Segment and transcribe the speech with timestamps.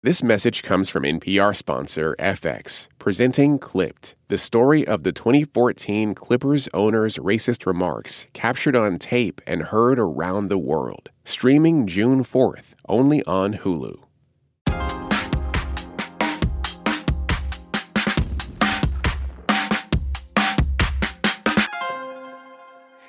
[0.00, 6.68] This message comes from NPR sponsor FX, presenting Clipped, the story of the 2014 Clippers
[6.72, 11.08] owner's racist remarks captured on tape and heard around the world.
[11.24, 13.98] Streaming June 4th, only on Hulu.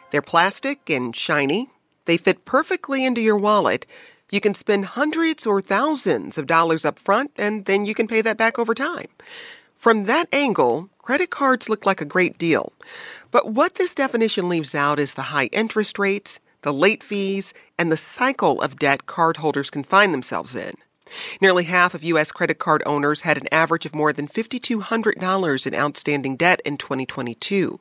[0.10, 1.70] They're plastic and shiny.
[2.06, 3.86] They fit perfectly into your wallet
[4.32, 8.22] you can spend hundreds or thousands of dollars up front and then you can pay
[8.22, 9.08] that back over time.
[9.76, 12.74] From that angle, credit cards look like a great deal.
[13.32, 17.92] But what this definition leaves out is the high interest rates, the late fees, and
[17.92, 20.76] the cycle of debt cardholders can find themselves in.
[21.42, 22.32] Nearly half of U.S.
[22.32, 27.80] credit card owners had an average of more than $5,200 in outstanding debt in 2022.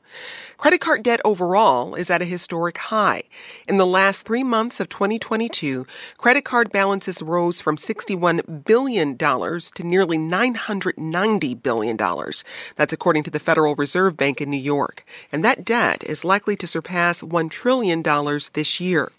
[0.56, 3.22] Credit card debt overall is at a historic high.
[3.66, 9.84] In the last three months of 2022, credit card balances rose from $61 billion to
[9.84, 11.96] nearly $990 billion.
[11.96, 15.04] That's according to the Federal Reserve Bank in New York.
[15.30, 19.12] And that debt is likely to surpass $1 trillion this year.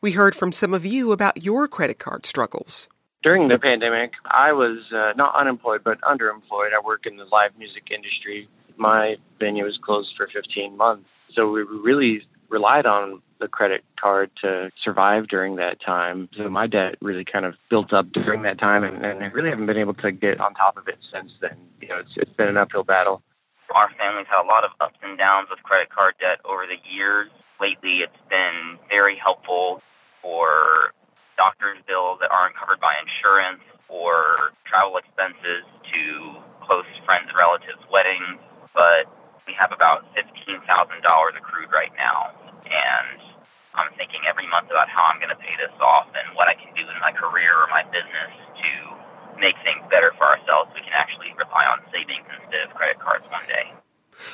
[0.00, 2.88] We heard from some of you about your credit card struggles
[3.26, 6.70] during the pandemic, I was uh, not unemployed, but underemployed.
[6.70, 8.48] I work in the live music industry.
[8.76, 11.08] My venue was closed for 15 months.
[11.34, 16.28] So we really relied on the credit card to survive during that time.
[16.38, 19.50] So my debt really kind of built up during that time, and, and I really
[19.50, 21.58] haven't been able to get on top of it since then.
[21.82, 23.22] You know, it's, it's been an uphill battle.
[23.74, 26.78] Our family's had a lot of ups and downs with credit card debt over the
[26.94, 27.28] years.
[27.60, 29.82] Lately, it's been very helpful
[30.22, 30.94] for
[31.36, 36.02] doctor's bills that aren't covered by insurance or travel expenses to
[36.64, 38.40] close friends and relatives' weddings.
[38.74, 39.08] But
[39.46, 42.34] we have about $15,000 accrued right now.
[42.66, 43.20] And
[43.78, 46.56] I'm thinking every month about how I'm going to pay this off and what I
[46.58, 48.70] can do in my career or my business to
[49.38, 50.72] make things better for ourselves.
[50.74, 53.70] We can actually rely on savings instead of credit cards one day.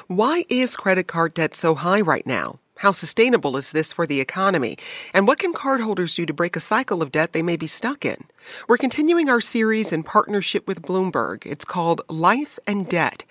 [0.07, 2.62] Why is credit card debt so high right now?
[2.77, 4.77] How sustainable is this for the economy?
[5.15, 8.05] And what can cardholders do to break a cycle of debt they may be stuck
[8.05, 8.25] in?
[8.67, 11.47] We're continuing our series in partnership with Bloomberg.
[11.47, 13.25] It's called Life and Debt.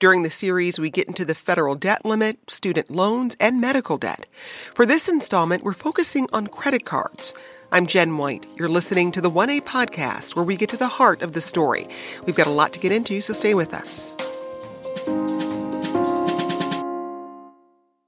[0.00, 4.26] During the series, we get into the federal debt limit, student loans, and medical debt.
[4.74, 7.32] For this installment, we're focusing on credit cards.
[7.70, 8.46] I'm Jen White.
[8.56, 11.86] You're listening to the 1A podcast where we get to the heart of the story.
[12.24, 14.12] We've got a lot to get into, so stay with us.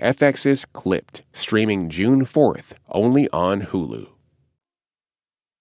[0.00, 4.10] FX's Clipped, streaming June 4th, only on Hulu.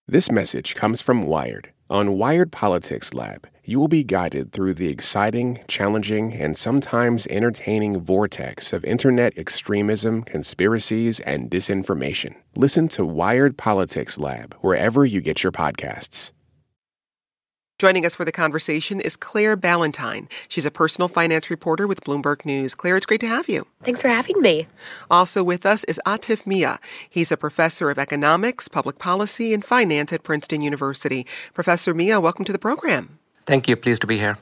[0.07, 1.71] This message comes from Wired.
[1.87, 8.01] On Wired Politics Lab, you will be guided through the exciting, challenging, and sometimes entertaining
[8.01, 12.35] vortex of internet extremism, conspiracies, and disinformation.
[12.55, 16.31] Listen to Wired Politics Lab wherever you get your podcasts.
[17.83, 20.29] Joining us for the conversation is Claire Ballantyne.
[20.47, 22.75] She's a personal finance reporter with Bloomberg News.
[22.75, 23.67] Claire, it's great to have you.
[23.83, 24.67] Thanks for having me.
[25.11, 26.77] Also with us is Atif Mian.
[27.09, 31.27] He's a professor of economics, public policy, and finance at Princeton University.
[31.53, 33.19] Professor Mian, welcome to the program.
[33.45, 33.75] Thank you.
[33.75, 34.37] Pleased to be here.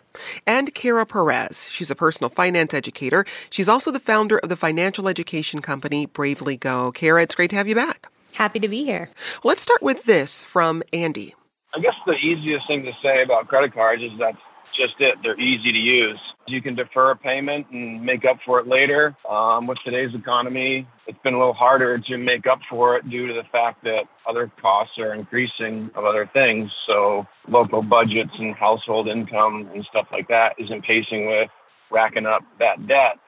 [0.46, 1.68] And Kara Perez.
[1.72, 3.26] She's a personal finance educator.
[3.50, 6.92] She's also the founder of the financial education company Bravely Go.
[6.92, 8.08] Kara, it's great to have you back.
[8.36, 9.10] Happy to be here.
[9.44, 11.34] Let's start with this from Andy.
[11.74, 14.38] I guess the easiest thing to say about credit cards is that's
[14.76, 15.16] just it.
[15.24, 16.20] They're easy to use.
[16.48, 19.16] You can defer a payment and make up for it later.
[19.30, 23.28] Um, with today's economy, it's been a little harder to make up for it due
[23.28, 26.70] to the fact that other costs are increasing of other things.
[26.88, 31.50] So local budgets and household income and stuff like that isn't pacing with
[31.92, 33.20] racking up that debt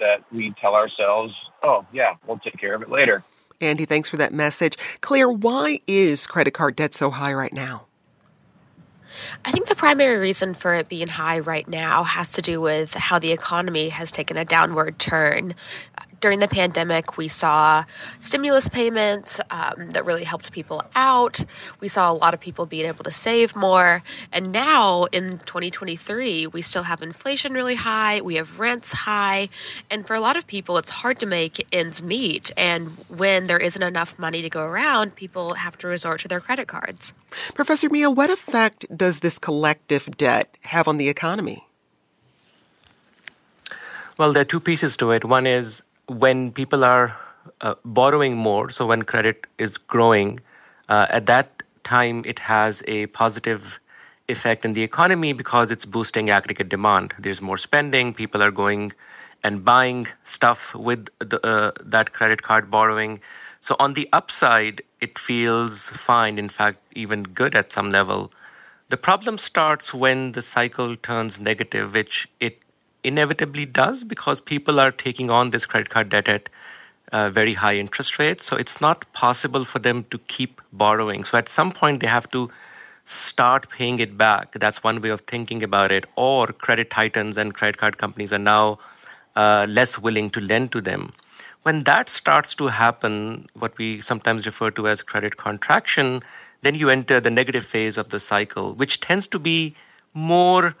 [0.00, 1.32] that we tell ourselves,
[1.62, 3.22] oh, yeah, we'll take care of it later.
[3.60, 4.76] Andy, thanks for that message.
[5.00, 7.86] Claire, why is credit card debt so high right now?
[9.44, 12.94] I think the primary reason for it being high right now has to do with
[12.94, 15.54] how the economy has taken a downward turn
[16.22, 17.84] during the pandemic, we saw
[18.20, 21.44] stimulus payments um, that really helped people out.
[21.80, 24.02] We saw a lot of people being able to save more.
[24.32, 29.48] And now in 2023, we still have inflation really high, we have rents high.
[29.90, 32.52] And for a lot of people, it's hard to make ends meet.
[32.56, 36.40] And when there isn't enough money to go around, people have to resort to their
[36.40, 37.14] credit cards.
[37.54, 41.66] Professor Mian, what effect does this collective debt have on the economy?
[44.18, 45.24] Well, there are two pieces to it.
[45.24, 47.16] One is when people are
[47.60, 50.40] uh, borrowing more, so when credit is growing,
[50.88, 53.80] uh, at that time it has a positive
[54.28, 57.14] effect in the economy because it's boosting aggregate demand.
[57.18, 58.92] There's more spending, people are going
[59.42, 63.20] and buying stuff with the, uh, that credit card borrowing.
[63.60, 68.32] So on the upside, it feels fine, in fact, even good at some level.
[68.88, 72.61] The problem starts when the cycle turns negative, which it
[73.04, 76.48] inevitably does because people are taking on this credit card debt at
[77.12, 78.44] uh, very high interest rates.
[78.44, 81.24] So it's not possible for them to keep borrowing.
[81.24, 82.50] So at some point, they have to
[83.04, 84.52] start paying it back.
[84.52, 86.06] That's one way of thinking about it.
[86.16, 88.78] Or credit titans and credit card companies are now
[89.36, 91.12] uh, less willing to lend to them.
[91.62, 96.20] When that starts to happen, what we sometimes refer to as credit contraction,
[96.62, 99.74] then you enter the negative phase of the cycle, which tends to be
[100.14, 100.74] more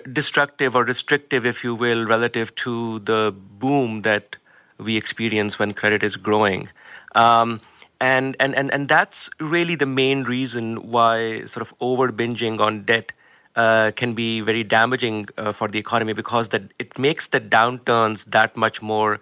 [0.00, 4.36] destructive or restrictive, if you will, relative to the boom that
[4.78, 6.68] we experience when credit is growing.
[7.14, 7.60] Um,
[8.00, 12.82] and, and, and, and that's really the main reason why sort of over binging on
[12.82, 13.12] debt
[13.56, 18.24] uh, can be very damaging uh, for the economy because that it makes the downturns
[18.26, 19.20] that much more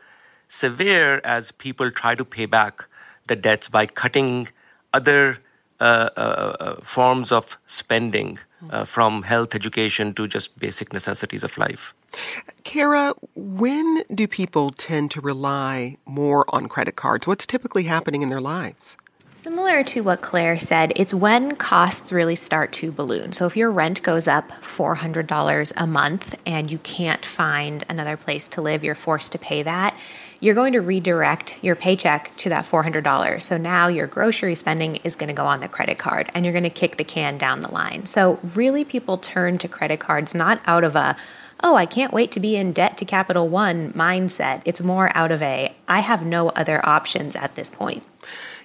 [0.49, 2.87] severe as people try to pay back
[3.27, 4.49] the debts by cutting
[4.93, 5.39] other
[5.81, 6.21] uh, uh,
[6.61, 8.39] uh forms of spending
[8.71, 11.95] uh, from health education to just basic necessities of life.
[12.65, 17.27] Kara, when do people tend to rely more on credit cards?
[17.27, 18.97] What's typically happening in their lives?
[19.35, 23.33] Similar to what Claire said, it's when costs really start to balloon.
[23.33, 28.47] So if your rent goes up $400 a month and you can't find another place
[28.49, 29.97] to live, you're forced to pay that,
[30.43, 33.41] you're going to redirect your paycheck to that $400.
[33.41, 36.53] So now your grocery spending is going to go on the credit card and you're
[36.53, 38.07] going to kick the can down the line.
[38.07, 41.17] So really people turn to credit cards not out of a
[41.65, 44.63] oh, I can't wait to be in debt to Capital One mindset.
[44.65, 48.05] It's more out of a I have no other options at this point.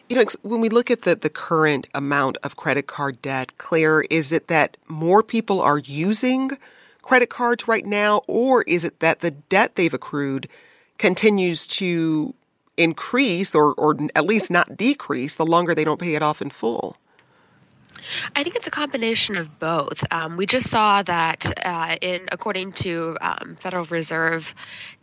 [0.09, 4.01] You know, when we look at the, the current amount of credit card debt, Claire,
[4.09, 6.57] is it that more people are using
[7.03, 10.49] credit cards right now, or is it that the debt they've accrued
[10.97, 12.33] continues to
[12.77, 16.49] increase or, or at least not decrease the longer they don't pay it off in
[16.49, 16.97] full?
[18.35, 20.03] I think it's a combination of both.
[20.13, 24.53] Um, we just saw that uh, in according to um, Federal Reserve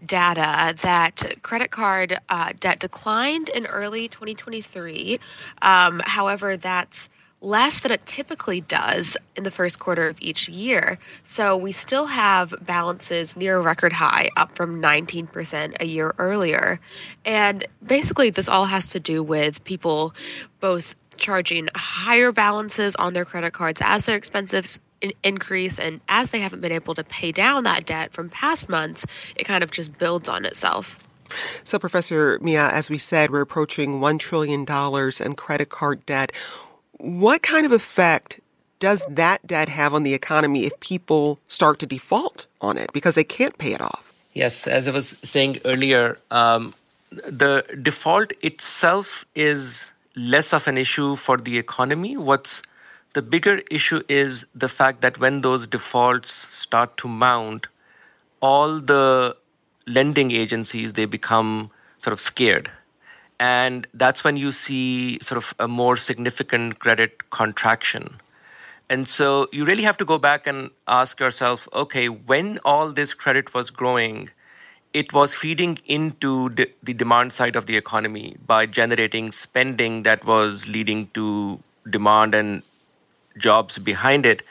[0.05, 5.19] data that credit card uh, debt declined in early 2023.
[5.62, 7.08] Um, however, that's
[7.44, 10.99] less than it typically does in the first quarter of each year.
[11.23, 16.81] So we still have balances near a record high, up from 19% a year earlier.
[17.25, 20.14] And basically, this all has to do with people
[20.61, 24.81] both charging higher balances on their credit cards as their expenses
[25.23, 29.05] increase and as they haven't been able to pay down that debt from past months
[29.37, 30.99] it kind of just builds on itself
[31.62, 34.64] so professor mian as we said we're approaching $1 trillion
[35.20, 36.32] in credit card debt
[36.99, 38.41] what kind of effect
[38.79, 43.14] does that debt have on the economy if people start to default on it because
[43.14, 46.75] they can't pay it off yes as i was saying earlier um,
[47.26, 52.17] the default itself is less of an issue for the economy.
[52.17, 52.62] What's
[53.12, 57.67] the bigger issue is the fact that when those defaults start to mount,
[58.41, 59.37] all the
[59.87, 62.70] lending agencies they become sort of scared.
[63.41, 68.19] And that's when you see sort of a more significant credit contraction.
[68.88, 73.14] And so you really have to go back and ask yourself okay, when all this
[73.14, 74.31] credit was growing,
[74.93, 80.69] it was feeding into the, demand side of the economy by generating spending that was
[80.69, 81.58] leading to
[81.91, 82.62] demand and
[83.36, 84.43] jobs behind it.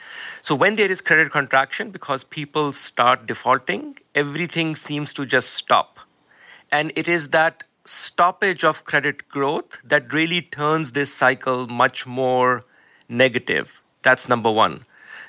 [0.42, 5.98] So when there is credit contraction, because people start defaulting, everything seems to just stop.
[6.70, 12.62] And it is that stoppage of credit growth that really turns this cycle much more
[13.08, 13.82] negative.
[14.02, 14.84] That's number one.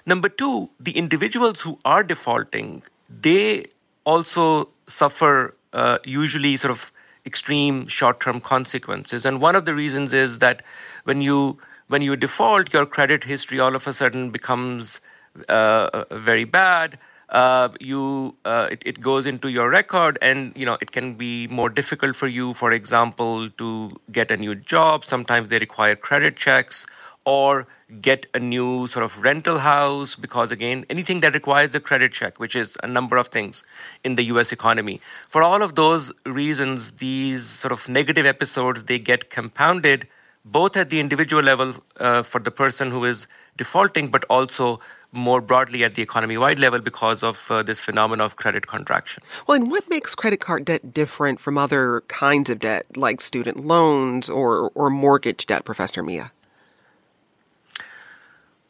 [0.06, 3.66] Number two, the individuals who are defaulting, they
[4.04, 6.92] also suffer uh, usually sort of
[7.26, 9.26] extreme short-term consequences.
[9.26, 10.62] And one of the reasons is that
[11.04, 11.58] when you
[11.88, 15.02] when you default, your credit history all of a sudden becomes
[15.50, 16.98] uh, very bad.
[17.30, 21.48] Uh, you uh, it, it, goes into your record, and you know it can be
[21.48, 22.54] more difficult for you.
[22.54, 25.04] For example, to get a new job.
[25.04, 26.86] Sometimes they require credit checks,
[27.26, 27.68] or
[28.02, 32.40] get a new sort of rental house because again anything that requires a credit check
[32.40, 33.64] which is a number of things
[34.04, 38.98] in the US economy for all of those reasons these sort of negative episodes they
[38.98, 40.08] get compounded
[40.46, 44.80] both at the individual level uh, for the person who is defaulting but also
[45.12, 49.24] more broadly at the economy wide level because of uh, this phenomenon of credit contraction.
[49.48, 53.66] Well, and what makes credit card debt different from other kinds of debt, like student
[53.66, 56.32] loans or, or mortgage debt, Professor Mian?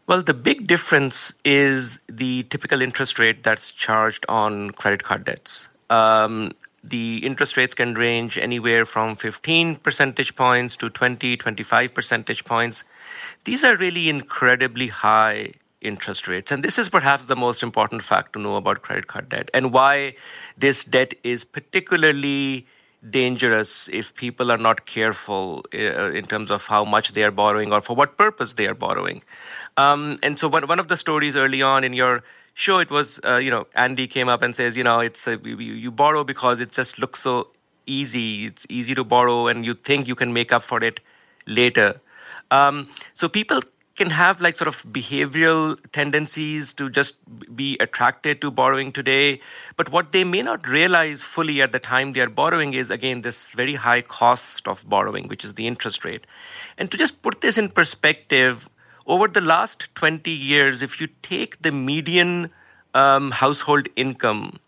[0.08, 5.67] Well, the big difference is the typical interest rate that's charged on credit card debts.
[5.89, 6.51] Um,
[6.88, 12.84] the interest rates can range anywhere from 15 percentage points to 20, 25 percentage points.
[13.44, 15.51] These are really incredibly high
[15.82, 16.51] interest rates.
[16.51, 19.72] And this is perhaps the most important fact to know about credit card debt and
[19.72, 20.15] why
[20.58, 22.65] this debt is particularly
[23.10, 27.72] dangerous if people are not careful uh, in terms of how much they are borrowing
[27.72, 29.24] or for what purpose they are borrowing.
[29.77, 32.24] Um, and so, one, one of the stories early on in your
[32.56, 35.38] show, it was, uh, you know, Andy came up and says, you know, it's uh,
[35.44, 37.50] you, you borrow because it just looks so
[37.86, 38.46] easy.
[38.46, 41.00] It's easy to borrow, and you think you can make up for it
[41.46, 42.02] later.
[42.50, 43.60] Um, so people
[43.96, 47.16] can have like sort of behavioral tendencies to just
[47.56, 49.40] be attracted to borrowing today.
[49.78, 53.22] But what they may not realize fully at the time they are borrowing is, again,
[53.22, 56.28] this very high cost of borrowing, which is the interest rate.
[56.78, 58.70] And to just put this in perspective,
[59.08, 62.52] over the last 20 years, if you take the median
[62.94, 64.60] um, household income,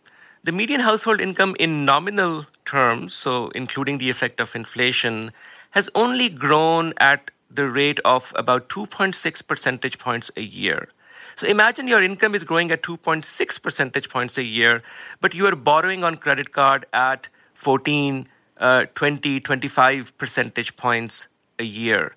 [0.44, 5.32] the median household income in nominal terms, so including the effect of inflation,
[5.72, 10.90] has only grown at the rate of about 2.6 percentage points a year.
[11.36, 14.82] So imagine your income is growing at 2.6 percentage points a year,
[15.22, 18.28] but you are borrowing on credit card at 14,
[18.58, 21.28] uh, 20, 25 percentage points
[21.60, 22.16] a year.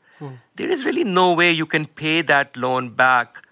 [0.57, 3.47] There is really no way you can pay that loan back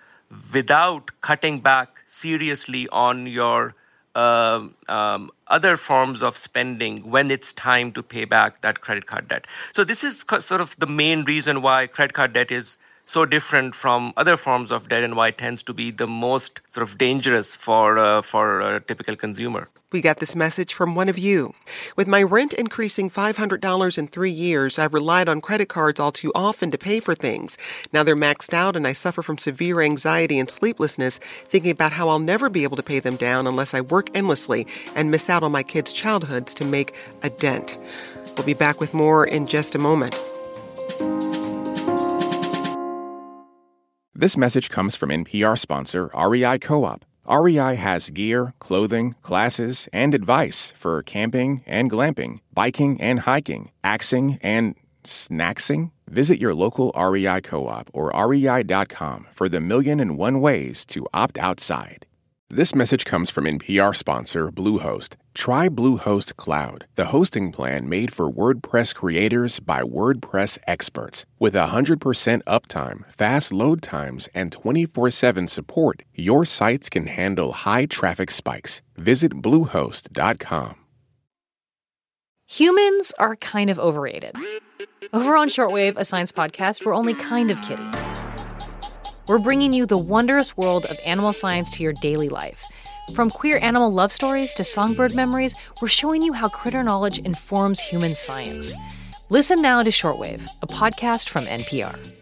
[0.53, 3.75] without cutting back seriously on your
[4.15, 9.29] uh, um, other forms of spending when it's time to pay back that credit card
[9.29, 9.47] debt.
[9.73, 12.77] So, this is sort of the main reason why credit card debt is
[13.09, 16.61] so different from other forms of debt and why it tends to be the most
[16.69, 19.71] sort of dangerous for, uh, for a typical consumer.
[19.91, 21.55] We got this message from one of you.
[21.97, 26.31] With my rent increasing $500 in three years, I've relied on credit cards all too
[26.35, 27.57] often to pay for things.
[27.95, 32.11] Now they're maxed out and I suffer from severe anxiety and sleeplessness, thinking about how
[32.11, 35.43] I'll never be able to pay them down unless I work endlessly and miss out
[35.43, 37.79] on my kids' childhoods to make a dent.
[38.37, 40.15] We'll be back with more in just a moment.
[44.21, 47.05] This message comes from NPR sponsor REI Co op.
[47.31, 54.41] REI has gear, clothing, classes, and advice for camping and glamping, biking and hiking, axing
[54.43, 55.93] and snacksing.
[56.09, 61.07] Visit your local REI co op or rei.com for the million and one ways to
[61.15, 62.05] opt outside.
[62.51, 65.15] This message comes from NPR sponsor Bluehost.
[65.35, 71.27] Try Bluehost Cloud, the hosting plan made for WordPress creators by WordPress experts.
[71.39, 77.87] With 100% uptime, fast load times, and 24 7 support, your sites can handle high
[77.87, 78.83] traffic spikes.
[78.97, 80.75] Visit Bluehost.com.
[82.51, 84.35] Humans are kind of overrated.
[85.13, 87.93] Over on Shortwave, a science podcast, we're only kind of kidding.
[89.29, 92.65] We're bringing you the wondrous world of animal science to your daily life.
[93.15, 97.81] From queer animal love stories to songbird memories, we're showing you how critter knowledge informs
[97.81, 98.75] human science.
[99.31, 102.13] Listen now to Shortwave, a podcast from NPR.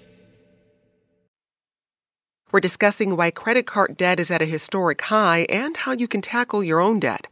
[2.53, 6.23] We're discussing why credit card debt is at a historic high and how you can
[6.23, 7.27] tackle your own debt.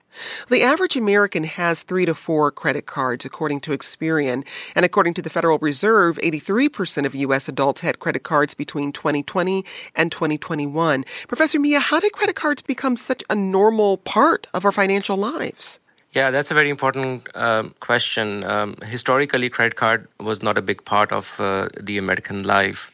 [0.48, 4.46] The average American has three to four credit cards, according to Experian.
[4.74, 7.48] And according to the Federal Reserve, 83% of U.S.
[7.48, 11.04] adults had credit cards between 2020 and 2021.
[11.28, 15.80] Professor Mian, how did credit cards become such a normal part of our financial lives?
[16.12, 18.44] Yeah, that's a very important uh, question.
[18.44, 22.92] Um, historically, credit card was not a big part of uh, the American life.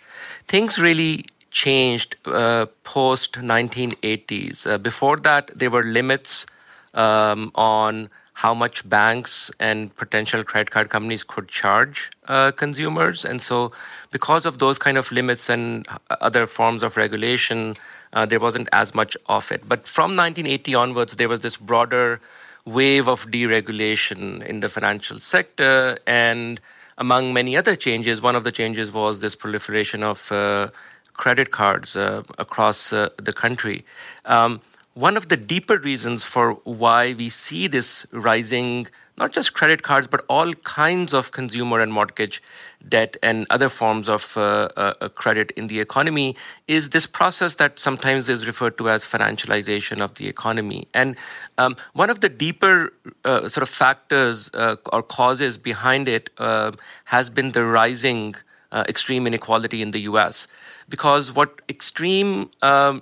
[0.48, 4.66] Things really changed uh, post 1980s.
[4.66, 6.46] Uh, before that, there were limits
[6.94, 13.24] um, on how much banks and potential credit card companies could charge uh, consumers.
[13.24, 13.72] And so,
[14.12, 15.86] because of those kind of limits and
[16.22, 17.76] other forms of regulation,
[18.14, 19.68] uh, there wasn't as much of it.
[19.68, 22.20] But from 1980 onwards, there was this broader
[22.64, 25.98] wave of deregulation in the financial sector.
[26.06, 26.60] And
[26.98, 30.70] among many other changes, one of the changes was this proliferation of uh,
[31.14, 33.84] credit cards uh, across uh, the country.
[34.24, 34.60] Um,
[35.00, 40.06] one of the deeper reasons for why we see this rising, not just credit cards,
[40.06, 42.42] but all kinds of consumer and mortgage
[42.86, 46.36] debt and other forms of uh, uh, credit in the economy,
[46.68, 50.86] is this process that sometimes is referred to as financialization of the economy.
[50.92, 51.16] And
[51.56, 52.92] um, one of the deeper
[53.24, 56.72] uh, sort of factors uh, or causes behind it uh,
[57.06, 58.34] has been the rising
[58.70, 60.46] uh, extreme inequality in the US
[60.90, 63.00] because what extreme um,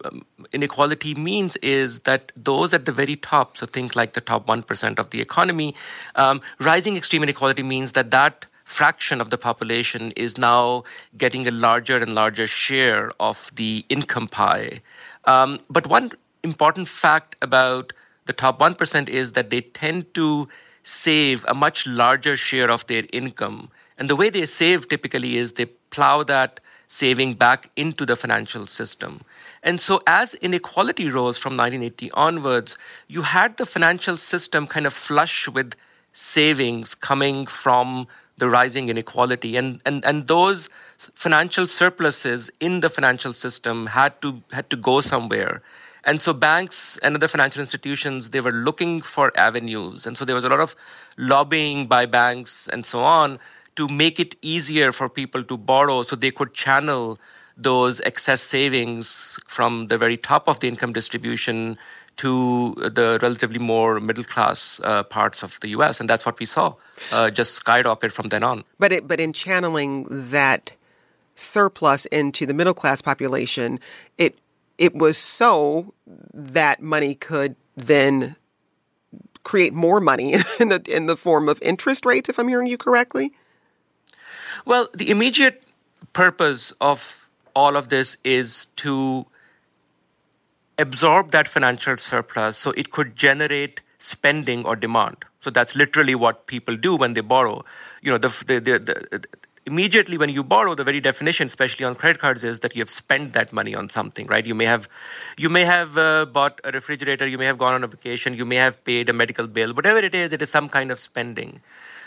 [0.52, 4.99] inequality means is that those at the very top, so think like the top 1%
[4.99, 5.75] of the economy,
[6.14, 10.85] um, rising extreme inequality means that that fraction of the population is now
[11.16, 14.80] getting a larger and larger share of the income pie.
[15.25, 17.95] Um, but one important fact about
[18.26, 20.49] the top 1% is that they tend to
[20.83, 23.71] save a much larger share of their income.
[23.97, 28.66] And the way they save typically is they plow that saving back into the financial
[28.66, 29.21] system.
[29.62, 32.76] And so, as inequality rose from 1980 onwards,
[33.07, 35.75] you had the financial system kind of flush with
[36.12, 39.57] savings coming from the rising inequality.
[39.57, 45.00] And, and, and those financial surpluses in the financial system had to, had to go
[45.00, 45.62] somewhere.
[46.04, 50.07] And so banks and other financial institutions, they were looking for avenues.
[50.07, 50.75] And so there was a lot of
[51.18, 53.38] lobbying by banks and so on
[53.78, 57.16] to make it easier for people to borrow so they could channel
[57.56, 61.78] those excess savings from the very top of the income distribution
[62.16, 66.00] to the relatively more middle class uh, parts of the US.
[66.00, 66.75] And that's what we saw
[67.12, 68.64] uh, just skyrocket from then on.
[68.80, 70.73] But, it, but in channeling that
[71.37, 73.78] surplus into the middle class population,
[74.18, 74.40] it,
[74.76, 75.94] it was so
[76.35, 78.35] that money could then
[79.44, 82.76] create more money in the, in the form of interest rates, if I'm hearing you
[82.76, 83.32] correctly?
[84.65, 85.65] Well, the immediate
[86.12, 89.27] purpose of all of this is to
[90.79, 95.25] absorb that financial surplus so it could generate spending or demand.
[95.41, 97.65] So that's literally what people do when they borrow.
[98.03, 99.25] You know, the, the, the, the
[99.67, 102.88] immediately when you borrow the very definition especially on credit cards is that you have
[102.88, 104.88] spent that money on something right you may have
[105.37, 108.47] you may have uh, bought a refrigerator you may have gone on a vacation you
[108.47, 111.61] may have paid a medical bill whatever it is it is some kind of spending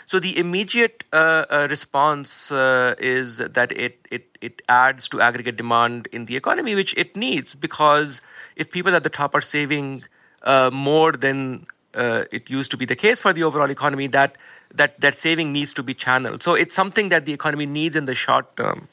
[0.06, 5.56] so the immediate uh, uh, response uh, is that it, it, it adds to aggregate
[5.56, 8.20] demand in the economy, which it needs because
[8.56, 10.04] if people at the top are saving
[10.42, 14.36] uh, more than uh, it used to be the case for the overall economy, that,
[14.74, 16.42] that, that saving needs to be channeled.
[16.42, 18.88] So it's something that the economy needs in the short term.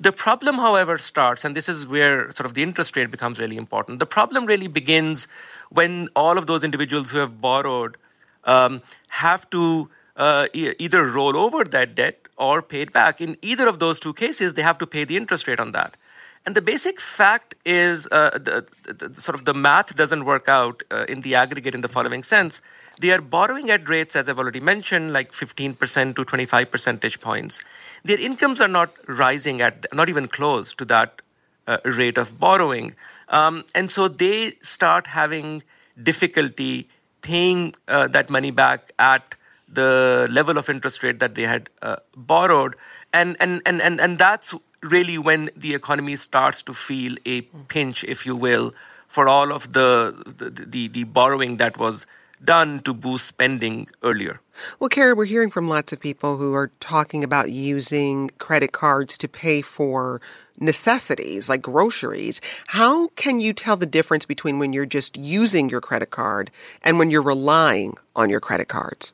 [0.00, 3.56] The problem, however, starts, and this is where sort of the interest rate becomes really
[3.56, 4.00] important.
[4.00, 5.28] The problem really begins
[5.70, 7.96] when all of those individuals who have borrowed
[8.44, 9.88] um, have to
[10.20, 13.20] uh, e- either roll over that debt or pay it back.
[13.20, 15.96] In either of those two cases, they have to pay the interest rate on that.
[16.46, 20.48] And the basic fact is, uh, the, the, the, sort of the math doesn't work
[20.48, 22.62] out uh, in the aggregate in the following sense.
[22.98, 27.62] They are borrowing at rates, as I've already mentioned, like 15% to 25 percentage points.
[28.04, 31.20] Their incomes are not rising at, not even close to that
[31.66, 32.94] uh, rate of borrowing.
[33.28, 35.62] Um, and so they start having
[36.02, 36.88] difficulty
[37.20, 39.34] paying uh, that money back at
[39.72, 42.76] the level of interest rate that they had uh, borrowed.
[43.12, 48.04] And, and, and, and, and that's really when the economy starts to feel a pinch,
[48.04, 48.72] if you will,
[49.06, 52.06] for all of the, the, the, the borrowing that was
[52.42, 54.40] done to boost spending earlier.
[54.78, 59.18] Well, Kara, we're hearing from lots of people who are talking about using credit cards
[59.18, 60.20] to pay for
[60.58, 62.40] necessities like groceries.
[62.68, 66.50] How can you tell the difference between when you're just using your credit card
[66.82, 69.12] and when you're relying on your credit cards?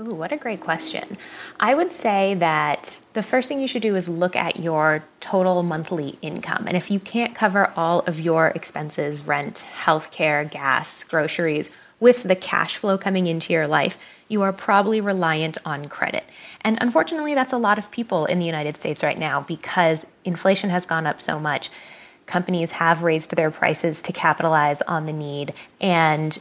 [0.00, 1.16] Ooh, what a great question.
[1.58, 5.64] I would say that the first thing you should do is look at your total
[5.64, 6.66] monthly income.
[6.68, 12.36] And if you can't cover all of your expenses, rent, healthcare, gas, groceries, with the
[12.36, 16.22] cash flow coming into your life, you are probably reliant on credit.
[16.60, 20.70] And unfortunately, that's a lot of people in the United States right now because inflation
[20.70, 21.70] has gone up so much.
[22.26, 26.38] Companies have raised their prices to capitalize on the need, and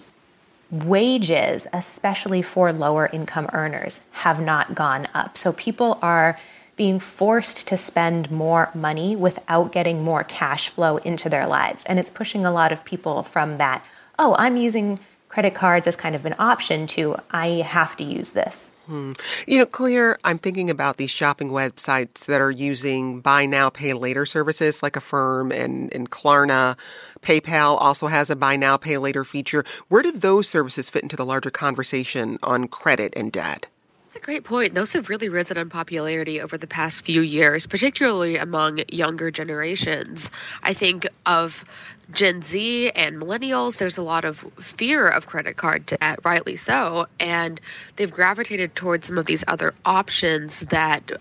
[0.71, 5.38] wages, especially for lower income earners, have not gone up.
[5.38, 6.39] So people are
[6.75, 11.84] being forced to spend more money without getting more cash flow into their lives.
[11.86, 13.84] And it's pushing a lot of people from that,
[14.19, 18.32] oh, I'm using credit cards as kind of an option to, I have to use
[18.32, 18.71] this.
[18.88, 19.12] Hmm.
[19.45, 23.93] You know, Claire, I'm thinking about these shopping websites that are using buy now, pay
[23.93, 26.78] later services like Affirm and, and Klarna.
[27.21, 29.65] PayPal also has a buy now, pay later feature.
[29.89, 33.65] Where do those services fit into the larger conversation on credit and debt?
[34.08, 34.74] That's a great point.
[34.74, 40.32] Those have really risen in popularity over the past few years, particularly among younger generations.
[40.63, 41.65] I think of
[42.13, 47.08] Gen Z and millennials, there's a lot of fear of credit card debt, rightly so,
[47.20, 47.60] and
[47.98, 51.12] they've gravitated towards some of these other options that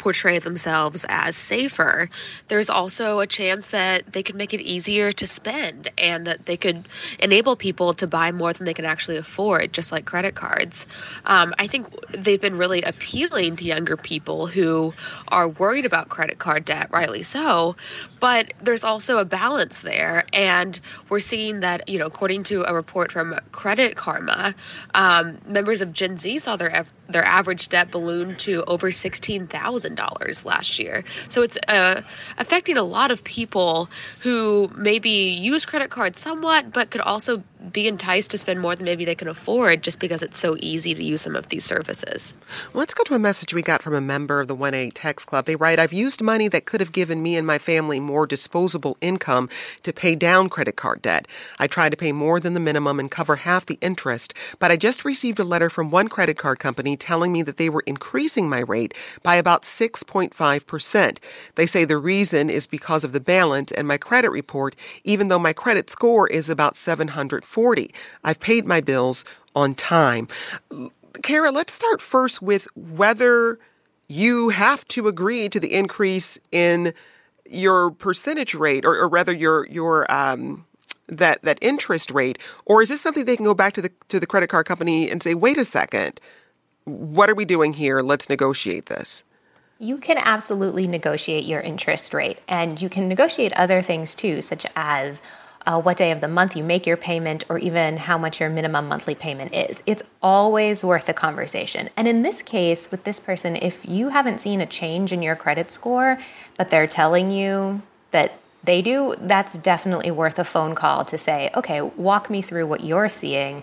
[0.00, 2.08] portray themselves as safer,
[2.48, 6.56] there's also a chance that they could make it easier to spend and that they
[6.56, 10.86] could enable people to buy more than they can actually afford, just like credit cards.
[11.26, 14.94] Um, I think they've been really appealing to younger people who
[15.28, 17.76] are worried about credit card debt, rightly so.
[18.20, 20.24] But there's also a balance there.
[20.32, 24.54] And we're seeing that, you know, according to a report from Credit Karma,
[24.94, 29.89] um, members of Gen Z saw their their average debt balloon to over $16,000
[30.44, 31.04] last year.
[31.28, 32.02] So it's uh,
[32.38, 33.88] affecting a lot of people
[34.20, 37.42] who maybe use credit cards somewhat, but could also
[37.72, 40.94] be enticed to spend more than maybe they can afford just because it's so easy
[40.94, 42.32] to use some of these services.
[42.72, 45.44] Let's go to a message we got from a member of the 1A Text Club.
[45.44, 48.96] They write, I've used money that could have given me and my family more disposable
[49.00, 49.48] income
[49.82, 51.28] to pay down credit card debt.
[51.58, 54.76] I try to pay more than the minimum and cover half the interest, but I
[54.76, 58.48] just received a letter from one credit card company telling me that they were increasing
[58.48, 61.18] my rate by about 6.5%.
[61.56, 65.38] They say the reason is because of the balance and my credit report, even though
[65.38, 67.92] my credit score is about 700 40.
[68.22, 69.24] I've paid my bills
[69.56, 70.28] on time.
[71.24, 73.58] Kara, let's start first with whether
[74.06, 76.94] you have to agree to the increase in
[77.44, 80.64] your percentage rate, or, or rather your your um,
[81.08, 84.20] that that interest rate, or is this something they can go back to the to
[84.20, 86.20] the credit card company and say, "Wait a second,
[86.84, 88.00] what are we doing here?
[88.00, 89.24] Let's negotiate this."
[89.80, 94.64] You can absolutely negotiate your interest rate, and you can negotiate other things too, such
[94.76, 95.20] as
[95.66, 98.50] uh, what day of the month you make your payment, or even how much your
[98.50, 99.82] minimum monthly payment is.
[99.86, 101.90] It's always worth a conversation.
[101.96, 105.36] And in this case, with this person, if you haven't seen a change in your
[105.36, 106.18] credit score,
[106.56, 111.50] but they're telling you that they do, that's definitely worth a phone call to say,
[111.54, 113.62] okay, walk me through what you're seeing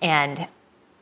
[0.00, 0.48] and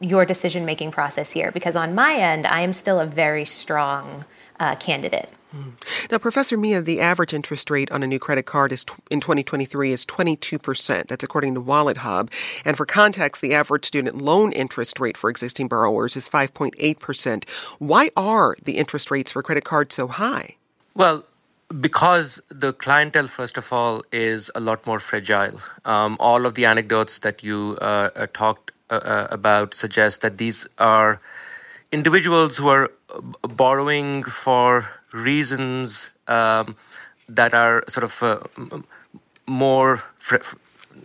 [0.01, 1.51] your decision making process here.
[1.51, 4.25] Because on my end, I am still a very strong
[4.59, 5.31] uh, candidate.
[5.57, 5.71] Hmm.
[6.11, 9.93] Now, Professor Mian, the average interest rate on a new credit card is in 2023
[9.93, 11.09] is 22%.
[11.09, 12.31] That's according to Wallet Hub.
[12.65, 17.49] And for context, the average student loan interest rate for existing borrowers is 5.8%.
[17.79, 20.57] Why are the interest rates for credit cards so high?
[20.95, 21.25] Well,
[21.81, 25.59] because the clientele, first of all, is a lot more fragile.
[25.85, 30.39] Um, all of the anecdotes that you uh, uh talked uh, uh, about suggest that
[30.39, 31.21] these are
[31.93, 32.91] individuals who are
[33.43, 36.77] borrowing for reasons um,
[37.29, 38.81] that are sort of uh,
[39.47, 40.37] more fr-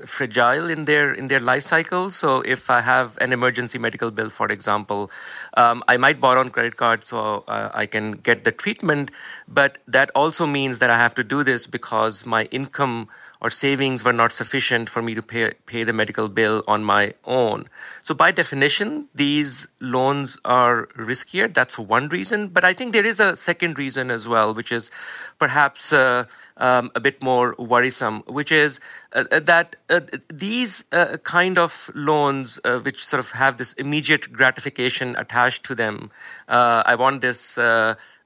[0.05, 2.09] fragile in their in their life cycle.
[2.11, 5.11] So if I have an emergency medical bill, for example,
[5.55, 9.11] um, I might borrow on credit card so uh, I can get the treatment.
[9.47, 13.07] But that also means that I have to do this because my income
[13.41, 17.13] or savings were not sufficient for me to pay, pay the medical bill on my
[17.25, 17.65] own.
[18.03, 21.51] So, by definition, these loans are riskier.
[21.51, 22.49] That's one reason.
[22.49, 24.91] But I think there is a second reason as well, which is
[25.39, 26.25] perhaps uh,
[26.57, 28.79] um, a bit more worrisome, which is
[29.13, 30.01] uh, uh that uh,
[30.31, 35.75] these uh, kind of loans, uh, which sort of have this immediate gratification attached to
[35.75, 36.11] them,
[36.47, 37.57] I want this.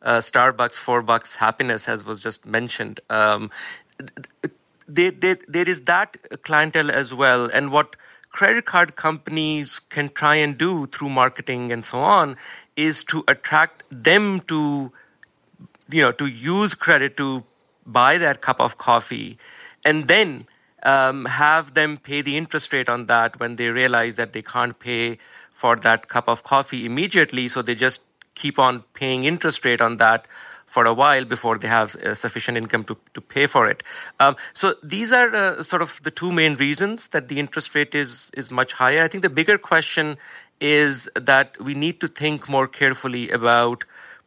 [0.06, 3.00] Starbucks four bucks happiness, as was just mentioned.
[3.10, 3.50] Um,
[4.88, 7.50] they, they, there is that clientele as well.
[7.54, 7.96] And what
[8.30, 12.36] credit card companies can try and do through marketing and so on
[12.76, 14.92] is to attract them to,
[15.90, 17.44] you know, to use credit to
[17.86, 19.38] buy that cup of coffee
[19.86, 20.42] and then
[20.84, 24.78] um, have them pay the interest rate on that when they realize that they can't
[24.80, 25.18] pay
[25.52, 27.48] for that cup of coffee immediately.
[27.48, 28.02] So they just
[28.36, 30.28] keep on paying interest rate on that
[30.76, 33.82] for a while before they have uh, sufficient income to, to pay for it.
[34.20, 37.96] Um, so these are uh, sort of the two main reasons that the interest rate
[38.04, 39.02] is is much higher.
[39.04, 40.18] I think the bigger question
[40.60, 43.86] is that we need to think more carefully about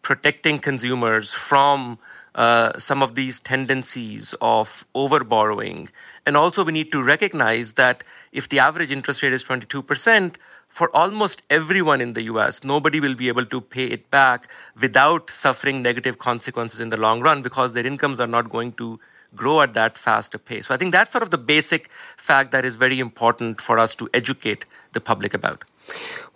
[0.08, 1.98] protecting consumers from
[2.34, 5.88] uh, some of these tendencies of over borrowing.
[6.24, 10.36] And also, we need to recognize that if the average interest rate is 22%,
[10.68, 14.48] for almost everyone in the US, nobody will be able to pay it back
[14.80, 19.00] without suffering negative consequences in the long run because their incomes are not going to
[19.34, 20.66] grow at that fast a pace.
[20.66, 23.94] So I think that's sort of the basic fact that is very important for us
[23.96, 25.64] to educate the public about.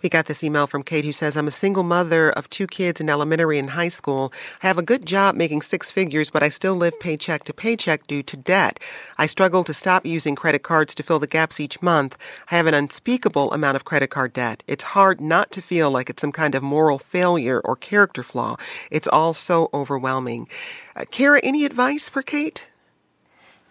[0.01, 2.99] We got this email from Kate who says, I'm a single mother of two kids
[2.99, 4.33] in elementary and high school.
[4.61, 8.07] I have a good job making six figures, but I still live paycheck to paycheck
[8.07, 8.79] due to debt.
[9.17, 12.17] I struggle to stop using credit cards to fill the gaps each month.
[12.51, 14.63] I have an unspeakable amount of credit card debt.
[14.67, 18.57] It's hard not to feel like it's some kind of moral failure or character flaw.
[18.91, 20.49] It's all so overwhelming.
[20.95, 22.67] Uh, Kara, any advice for Kate?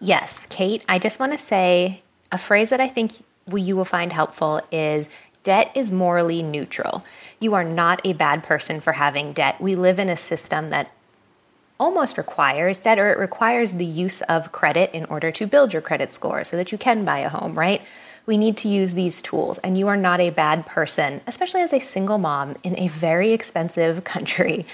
[0.03, 4.11] Yes, Kate, I just want to say a phrase that I think you will find
[4.11, 5.07] helpful is
[5.43, 7.05] Debt is morally neutral.
[7.39, 9.61] You are not a bad person for having debt.
[9.61, 10.91] We live in a system that
[11.79, 15.81] almost requires debt or it requires the use of credit in order to build your
[15.81, 17.81] credit score so that you can buy a home, right?
[18.25, 21.71] We need to use these tools, and you are not a bad person, especially as
[21.71, 24.65] a single mom in a very expensive country,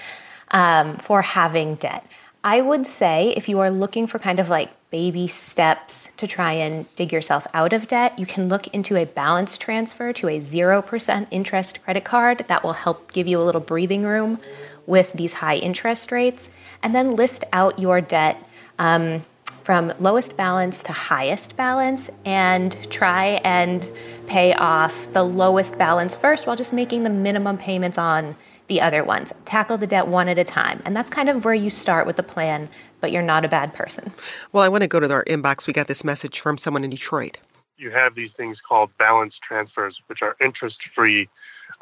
[0.50, 2.04] um, for having debt.
[2.42, 6.52] I would say if you are looking for kind of like baby steps to try
[6.52, 10.40] and dig yourself out of debt, you can look into a balance transfer to a
[10.40, 12.46] 0% interest credit card.
[12.48, 14.38] That will help give you a little breathing room
[14.86, 16.48] with these high interest rates.
[16.82, 18.42] And then list out your debt
[18.78, 19.24] um,
[19.62, 23.92] from lowest balance to highest balance and try and
[24.26, 28.34] pay off the lowest balance first while just making the minimum payments on
[28.70, 29.32] the other ones.
[29.44, 30.80] Tackle the debt one at a time.
[30.86, 32.68] And that's kind of where you start with the plan,
[33.00, 34.14] but you're not a bad person.
[34.52, 35.66] Well, I want to go to our inbox.
[35.66, 37.38] We got this message from someone in Detroit.
[37.76, 41.28] You have these things called balance transfers, which are interest free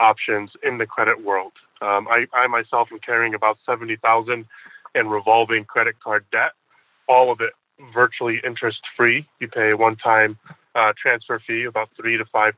[0.00, 1.52] options in the credit world.
[1.82, 4.46] Um, I, I myself am carrying about 70000
[4.94, 6.52] in revolving credit card debt,
[7.06, 7.52] all of it
[7.92, 9.28] virtually interest free.
[9.40, 10.38] You pay a one time
[10.74, 12.52] uh, transfer fee, about 3 to 5%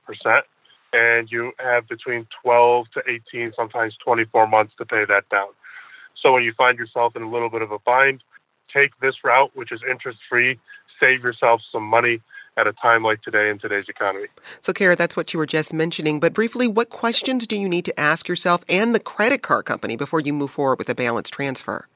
[0.93, 5.49] and you have between 12 to 18, sometimes 24 months to pay that down.
[6.21, 8.23] So when you find yourself in a little bit of a bind,
[8.73, 10.59] take this route, which is interest free,
[10.99, 12.21] save yourself some money
[12.57, 14.27] at a time like today in today's economy.
[14.61, 16.21] So, Kara, that's what you were just mentioning.
[16.21, 19.97] But briefly, what questions do you need to ask yourself and the credit card company
[19.97, 21.87] before you move forward with a balance transfer?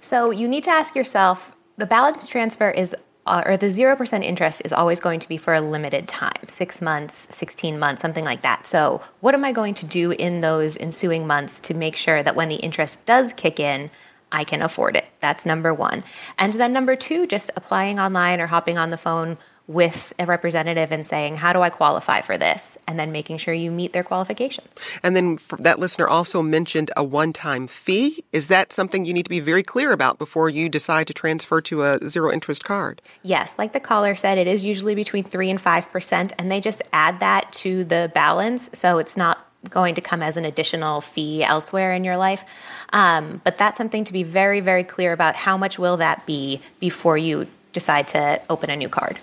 [0.00, 2.94] So, you need to ask yourself the balance transfer is
[3.26, 6.82] uh, or the 0% interest is always going to be for a limited time six
[6.82, 8.66] months, 16 months, something like that.
[8.66, 12.36] So, what am I going to do in those ensuing months to make sure that
[12.36, 13.90] when the interest does kick in,
[14.30, 15.06] I can afford it?
[15.20, 16.04] That's number one.
[16.38, 20.92] And then number two, just applying online or hopping on the phone with a representative
[20.92, 22.76] and saying, How do I qualify for this?
[22.86, 24.68] And then making sure you meet their qualifications.
[25.02, 28.24] And then that listener also mentioned a one time fee.
[28.32, 31.60] Is that something you need to be very clear about before you decide to transfer
[31.62, 33.00] to a zero interest card?
[33.22, 33.56] Yes.
[33.58, 37.20] Like the caller said, it is usually between 3 and 5%, and they just add
[37.20, 38.68] that to the balance.
[38.72, 42.44] So it's not going to come as an additional fee elsewhere in your life.
[42.92, 45.34] Um, but that's something to be very, very clear about.
[45.34, 49.18] How much will that be before you decide to open a new card?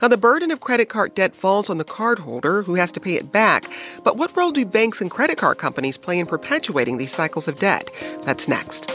[0.00, 3.14] Now, the burden of credit card debt falls on the cardholder who has to pay
[3.14, 3.68] it back.
[4.02, 7.58] But what role do banks and credit card companies play in perpetuating these cycles of
[7.58, 7.90] debt?
[8.22, 8.90] That's next.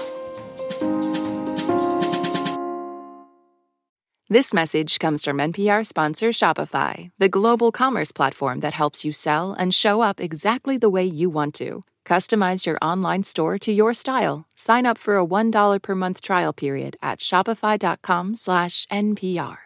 [4.32, 9.54] This message comes from NPR sponsor Shopify, the global commerce platform that helps you sell
[9.54, 11.84] and show up exactly the way you want to.
[12.06, 14.46] Customize your online store to your style.
[14.56, 19.58] Sign up for a $1 per month trial period at shopify.com/npr.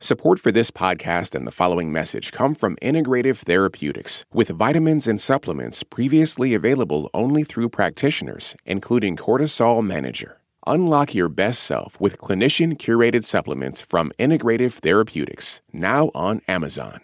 [0.00, 5.20] Support for this podcast and the following message come from Integrative Therapeutics, with vitamins and
[5.20, 10.40] supplements previously available only through practitioners, including Cortisol Manager.
[10.68, 17.00] Unlock your best self with clinician curated supplements from Integrative Therapeutics, now on Amazon.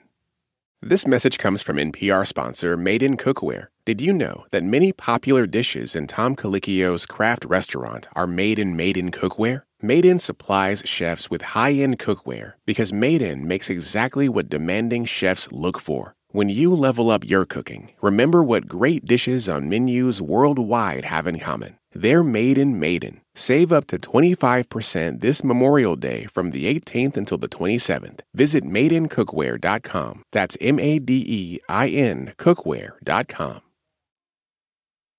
[0.80, 3.68] This message comes from NPR sponsor Made in Cookware.
[3.84, 8.76] Did you know that many popular dishes in Tom Colicchio's craft restaurant are made in
[8.76, 9.62] Made in Cookware?
[9.84, 15.04] Made In supplies chefs with high end cookware because Made In makes exactly what demanding
[15.04, 16.14] chefs look for.
[16.28, 21.38] When you level up your cooking, remember what great dishes on menus worldwide have in
[21.38, 21.76] common.
[21.92, 23.20] They're made in Made In.
[23.34, 28.20] Save up to 25% this Memorial Day from the 18th until the 27th.
[28.32, 30.22] Visit madeincookware.com.
[30.32, 33.60] That's M A D E I N cookware.com.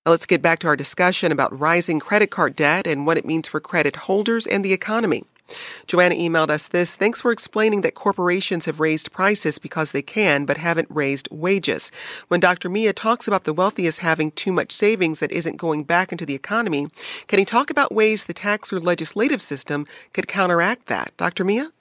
[0.07, 3.47] Let's get back to our discussion about rising credit card debt and what it means
[3.47, 5.23] for credit holders and the economy.
[5.87, 6.95] Joanna emailed us this.
[6.95, 11.89] Thanks for explaining that corporations have raised prices because they can, but haven't raised wages.
[12.27, 12.69] When Dr.
[12.69, 16.35] Mian talks about the wealthiest having too much savings that isn't going back into the
[16.35, 16.85] economy,
[17.25, 21.13] can he talk about ways the tax or legislative system could counteract that?
[21.17, 21.43] Dr.
[21.43, 21.71] Mian?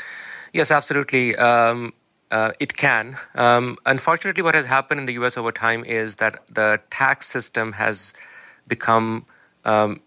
[0.54, 1.37] Yes, absolutely.
[1.37, 1.92] Um,
[2.35, 3.16] uh, it can.
[3.37, 7.73] Um, unfortunately, what has happened in the US over time is that the tax system
[7.73, 8.12] has
[8.66, 9.25] become,
[9.64, 10.01] um,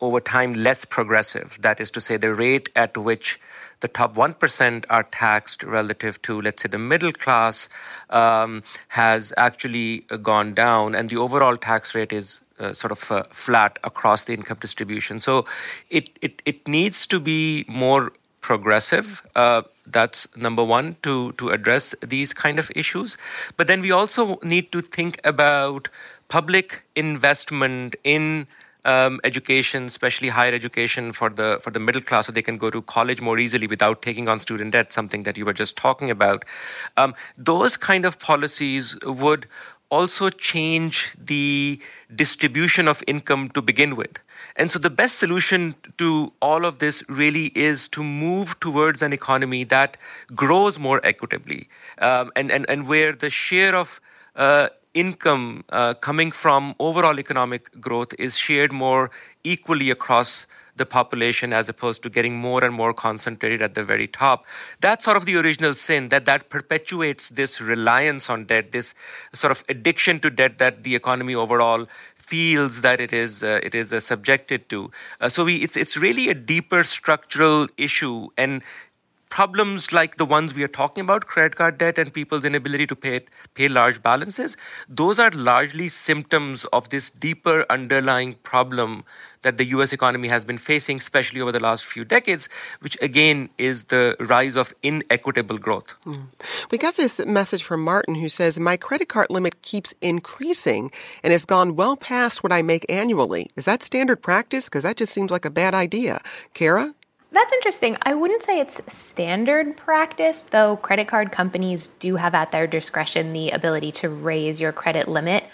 [0.00, 1.58] over time, less progressive.
[1.60, 3.38] That is to say, the rate at which
[3.80, 7.68] the top 1% are taxed relative to, let's say, the middle class
[8.08, 13.24] um, has actually gone down, and the overall tax rate is uh, sort of uh,
[13.30, 15.20] flat across the income distribution.
[15.20, 15.44] So
[15.90, 19.22] it, it, it needs to be more progressive.
[19.34, 23.16] Uh, that's number one to to address these kind of issues.
[23.56, 25.88] But then we also need to think about
[26.28, 28.46] public investment in
[28.84, 32.70] um, education, especially higher education for the for the middle class, so they can go
[32.70, 34.92] to college more easily without taking on student debt.
[34.92, 36.44] Something that you were just talking about.
[36.96, 39.46] Um, those kind of policies would
[39.94, 41.80] also change the
[42.22, 44.14] distribution of income to begin with.
[44.56, 49.12] And so the best solution to all of this really is to move towards an
[49.12, 49.96] economy that
[50.34, 54.00] grows more equitably um, and, and, and where the share of
[54.36, 59.10] uh, income uh, coming from overall economic growth is shared more
[59.42, 64.08] equally across the population as opposed to getting more and more concentrated at the very
[64.08, 64.44] top.
[64.80, 68.94] That's sort of the original sin that that perpetuates this reliance on debt, this
[69.32, 73.74] sort of addiction to debt that the economy overall feels that it is uh, it
[73.74, 74.90] is uh, subjected to.
[75.20, 78.62] Uh, so we it's it's really a deeper structural issue and
[79.34, 82.94] problems like the ones we are talking about, credit card debt and people's inability to
[82.94, 83.20] pay
[83.54, 84.56] pay large balances,
[84.88, 89.02] those are largely symptoms of this deeper underlying problem
[89.42, 93.48] that the US economy has been facing, especially over the last few decades, which again
[93.58, 95.94] is the rise of inequitable growth.
[96.06, 96.26] Mm.
[96.70, 100.92] We got this message from Martin who says, My credit card limit keeps increasing
[101.24, 103.50] and has gone well past what I make annually.
[103.56, 104.66] Is that standard practice?
[104.66, 106.20] Because that just seems like a bad idea.
[106.54, 106.94] Kara?
[107.34, 107.96] That's interesting.
[108.00, 113.32] I wouldn't say it's standard practice, though credit card companies do have at their discretion
[113.32, 115.44] the ability to raise your credit limit.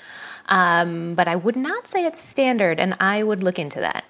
[0.51, 4.05] Um, but I would not say it's standard, and I would look into that.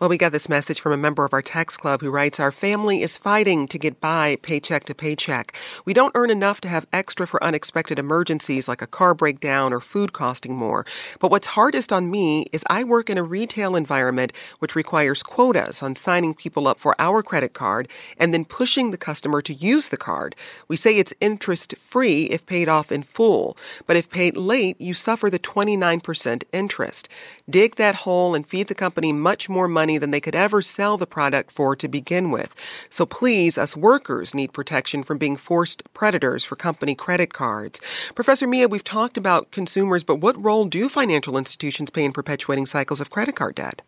[0.00, 2.52] Well, we got this message from a member of our text club who writes Our
[2.52, 5.56] family is fighting to get by paycheck to paycheck.
[5.84, 9.80] We don't earn enough to have extra for unexpected emergencies like a car breakdown or
[9.80, 10.86] food costing more.
[11.18, 15.82] But what's hardest on me is I work in a retail environment which requires quotas
[15.82, 19.88] on signing people up for our credit card and then pushing the customer to use
[19.88, 20.36] the card.
[20.68, 24.94] We say it's interest free if paid off in full, but if paid late, you
[24.94, 27.08] suffer the 29% interest.
[27.50, 30.60] Dig that hole and feed the company much more money money than they could ever
[30.60, 32.54] sell the product for to begin with.
[32.90, 37.80] So please, us workers need protection from being forced predators for company credit cards.
[38.14, 42.66] Professor Mian, we've talked about consumers, but what role do financial institutions play in perpetuating
[42.66, 43.80] cycles of credit card debt?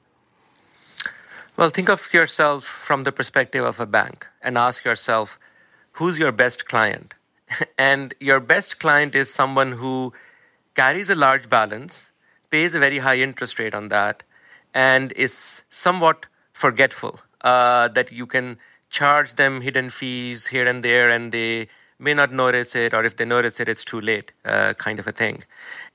[1.58, 5.38] Well, think of yourself from the perspective of a bank and ask yourself,
[5.92, 7.12] who's your best client?
[7.76, 10.14] and your best client is someone who
[10.74, 12.12] carries a large balance,
[12.48, 14.22] pays a very high interest rate on that,
[14.74, 18.58] and is somewhat forgetful uh, that you can
[18.90, 23.16] charge them hidden fees here and there and they may not notice it or if
[23.16, 25.44] they notice it it's too late uh, kind of a thing.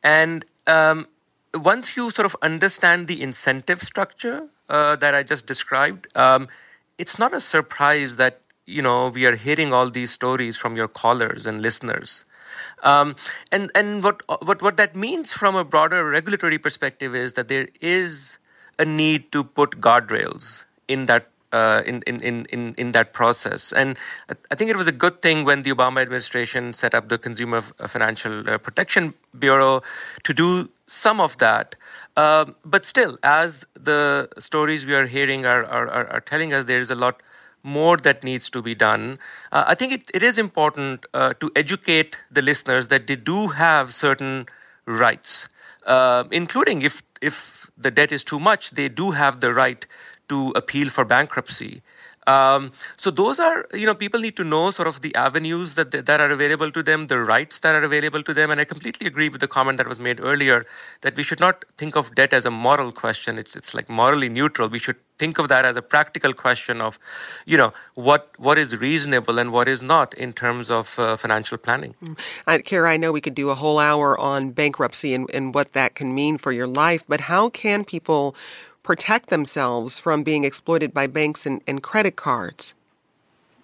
[0.04, 1.08] And um,
[1.54, 6.48] once you sort of understand the incentive structure uh, that i just described um,
[6.98, 10.88] it's not a surprise that you know we are hearing all these stories from your
[10.88, 12.26] callers and listeners.
[12.84, 13.16] Um,
[13.52, 17.68] and and what what what that means from a broader regulatory perspective is that there
[17.82, 18.38] is
[18.80, 23.72] a need to put guardrails in that uh, in, in, in, in that process.
[23.72, 23.98] And
[24.52, 27.62] I think it was a good thing when the Obama administration set up the Consumer
[27.62, 29.82] Financial uh, Protection Bureau
[30.24, 31.76] to do some of that.
[32.18, 36.80] Uh, but still, as the stories we are hearing are, are, are, telling us, there
[36.80, 37.24] is a lot
[37.64, 39.18] more that needs to be done.
[39.52, 43.48] Uh, I think it, it is important uh, to educate the listeners that they do
[43.48, 44.46] have certain
[44.86, 45.50] rights,
[45.86, 49.86] uh, including if if the debt is too much, they do have the right
[50.30, 51.82] to appeal for bankruptcy.
[52.28, 55.92] Um, so those are, you know, people need to know sort of the avenues that
[55.92, 58.50] that are available to them, the rights that are available to them.
[58.52, 60.66] And I completely agree with the comment that was made earlier
[61.02, 63.38] that we should not think of debt as a moral question.
[63.38, 64.70] It's, it's like morally neutral.
[64.70, 66.98] We should think of that as a practical question of,
[67.46, 71.58] you know, what what is reasonable and what is not in terms of uh, financial
[71.58, 71.96] planning.
[72.04, 72.20] Mm.
[72.48, 75.74] Uh, Kara, I know we could do a whole hour on bankruptcy and, and what
[75.74, 78.36] that can mean for your life, but how can people
[78.86, 82.76] protect themselves from being exploited by banks and, and credit cards?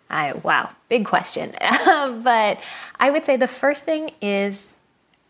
[0.09, 1.53] I, wow, big question.
[1.85, 2.59] but
[2.99, 4.75] I would say the first thing is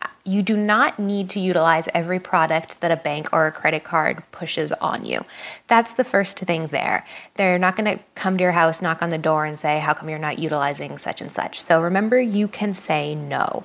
[0.01, 3.83] uh, you do not need to utilize every product that a bank or a credit
[3.83, 5.23] card pushes on you.
[5.67, 7.05] That's the first thing there.
[7.35, 9.93] They're not going to come to your house, knock on the door, and say, How
[9.93, 11.61] come you're not utilizing such and such?
[11.61, 13.63] So remember, you can say no.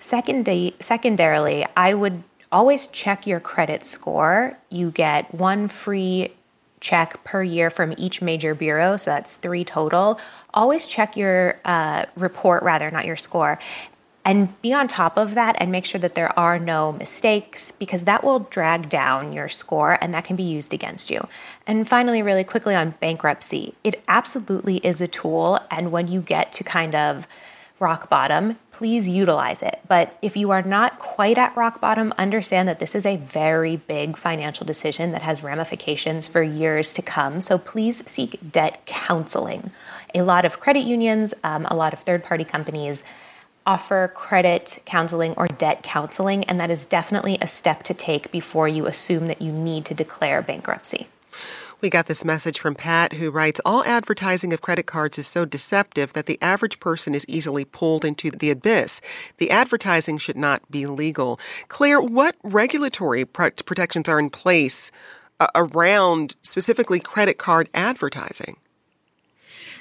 [0.00, 4.56] secondarily, I would always check your credit score.
[4.70, 6.32] You get one free
[6.80, 10.20] check per year from each major bureau, so that's three total.
[10.54, 13.58] Always check your uh, report, rather, not your score.
[14.24, 18.04] And be on top of that and make sure that there are no mistakes because
[18.04, 21.28] that will drag down your score and that can be used against you.
[21.64, 25.60] And finally, really quickly on bankruptcy, it absolutely is a tool.
[25.70, 27.28] And when you get to kind of
[27.78, 29.80] rock bottom, please utilize it.
[29.86, 33.76] But if you are not quite at rock bottom, understand that this is a very
[33.76, 37.40] big financial decision that has ramifications for years to come.
[37.40, 39.70] So please seek debt counseling.
[40.14, 43.04] A lot of credit unions, um, a lot of third party companies
[43.66, 48.68] offer credit counseling or debt counseling, and that is definitely a step to take before
[48.68, 51.08] you assume that you need to declare bankruptcy.
[51.82, 55.44] We got this message from Pat who writes All advertising of credit cards is so
[55.44, 59.02] deceptive that the average person is easily pulled into the abyss.
[59.36, 61.38] The advertising should not be legal.
[61.68, 64.90] Claire, what regulatory protections are in place
[65.38, 68.56] uh, around specifically credit card advertising?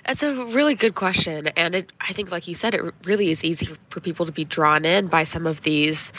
[0.05, 1.47] That's a really good question.
[1.55, 4.43] And it, I think, like you said, it really is easy for people to be
[4.43, 6.11] drawn in by some of these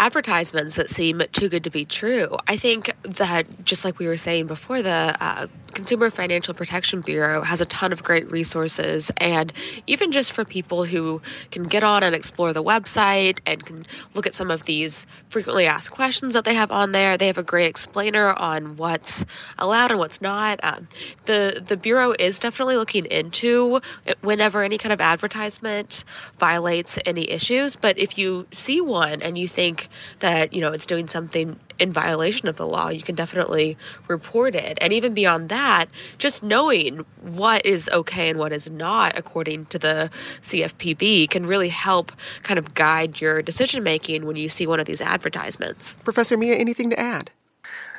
[0.00, 2.34] advertisements that seem too good to be true.
[2.48, 7.42] I think that, just like we were saying before, the uh, Consumer Financial Protection Bureau
[7.42, 9.12] has a ton of great resources.
[9.18, 9.52] And
[9.86, 11.20] even just for people who
[11.50, 15.66] can get on and explore the website and can look at some of these frequently
[15.66, 19.26] asked questions that they have on there, they have a great explainer on what's
[19.58, 20.58] allowed and what's not.
[20.62, 20.88] Um,
[21.26, 23.80] the, the Bureau is definitely looking into
[24.22, 26.04] whenever any kind of advertisement
[26.38, 27.76] violates any issues.
[27.76, 29.89] But if you see one and you think
[30.20, 33.76] that, you know, it's doing something in violation of the law, you can definitely
[34.06, 34.78] report it.
[34.80, 35.86] And even beyond that,
[36.18, 40.10] just knowing what is okay and what is not according to the
[40.42, 42.12] CFPB can really help
[42.42, 45.94] kind of guide your decision making when you see one of these advertisements.
[46.04, 47.30] Professor Mian, anything to add?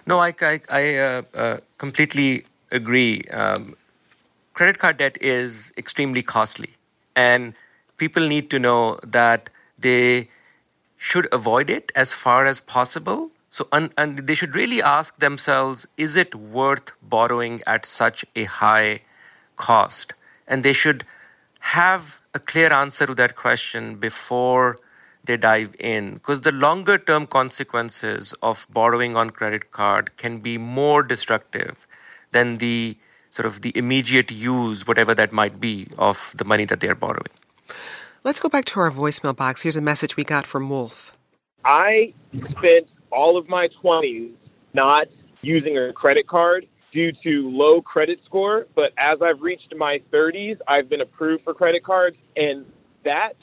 [0.06, 3.24] No, I, I, I uh, uh, completely agree.
[3.32, 3.76] Um,
[4.54, 6.72] credit card debt is extremely costly,
[7.16, 7.54] and
[7.98, 10.30] people need to know that they
[11.10, 16.16] should avoid it as far as possible so, and, they should really ask themselves is
[16.16, 19.02] it worth borrowing at such a high
[19.58, 20.14] cost?
[20.48, 21.04] And they should
[21.60, 24.78] have a clear answer to that question before
[25.26, 30.58] they dive in because the longer term consequences of borrowing on credit card can be
[30.58, 31.86] more destructive
[32.32, 32.98] than the
[33.30, 37.36] sort of the immediate use whatever that might be of the money that they're borrowing
[38.24, 41.16] let's go back to our voicemail box here's a message we got from wolf
[41.66, 44.32] i spent all of my 20s
[44.74, 45.08] not
[45.42, 48.68] using a credit card due to low credit score.
[48.76, 52.18] But as I've reached my 30s, I've been approved for credit cards.
[52.36, 52.66] And
[53.04, 53.34] that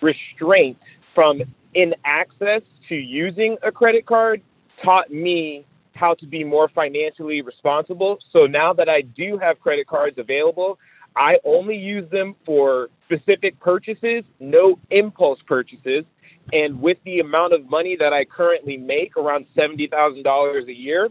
[0.00, 0.78] restraint
[1.14, 1.42] from
[1.74, 4.42] in access to using a credit card
[4.84, 8.18] taught me how to be more financially responsible.
[8.32, 10.78] So now that I do have credit cards available,
[11.16, 16.04] I only use them for specific purchases, no impulse purchases.
[16.52, 21.08] And with the amount of money that I currently make, around $70,000 a year,